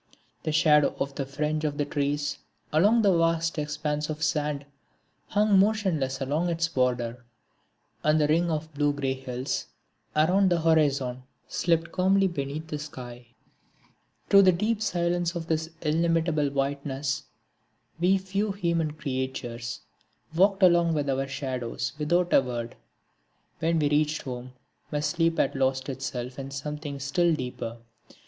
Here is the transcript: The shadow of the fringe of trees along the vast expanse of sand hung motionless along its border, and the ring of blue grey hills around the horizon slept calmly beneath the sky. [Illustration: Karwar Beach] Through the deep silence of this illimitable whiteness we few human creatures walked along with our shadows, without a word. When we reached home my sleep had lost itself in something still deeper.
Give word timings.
The 0.41 0.51
shadow 0.51 0.95
of 0.99 1.13
the 1.13 1.27
fringe 1.27 1.63
of 1.63 1.77
trees 1.91 2.39
along 2.73 3.03
the 3.03 3.15
vast 3.15 3.59
expanse 3.59 4.09
of 4.09 4.23
sand 4.23 4.65
hung 5.27 5.59
motionless 5.59 6.19
along 6.19 6.49
its 6.49 6.67
border, 6.67 7.23
and 8.03 8.19
the 8.19 8.27
ring 8.27 8.49
of 8.49 8.73
blue 8.73 8.93
grey 8.93 9.13
hills 9.13 9.67
around 10.15 10.49
the 10.49 10.61
horizon 10.61 11.21
slept 11.47 11.91
calmly 11.91 12.25
beneath 12.27 12.65
the 12.65 12.79
sky. 12.79 13.27
[Illustration: 13.27 13.27
Karwar 13.27 13.83
Beach] 13.83 14.31
Through 14.31 14.41
the 14.41 14.51
deep 14.53 14.81
silence 14.81 15.35
of 15.35 15.45
this 15.45 15.69
illimitable 15.83 16.49
whiteness 16.49 17.25
we 17.99 18.17
few 18.17 18.53
human 18.53 18.93
creatures 18.93 19.81
walked 20.35 20.63
along 20.63 20.95
with 20.95 21.11
our 21.11 21.27
shadows, 21.27 21.93
without 21.99 22.33
a 22.33 22.41
word. 22.41 22.75
When 23.59 23.77
we 23.77 23.87
reached 23.87 24.23
home 24.23 24.53
my 24.91 24.99
sleep 25.01 25.37
had 25.37 25.53
lost 25.53 25.89
itself 25.89 26.39
in 26.39 26.49
something 26.49 26.99
still 26.99 27.35
deeper. 27.35 27.77